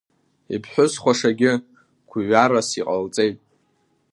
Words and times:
Иԥҳәыс 0.55 0.93
хәашагьы 1.01 1.51
гәҩарас 2.09 2.69
иҟалҵеит. 2.79 3.37